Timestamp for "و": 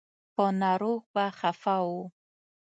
1.85-1.89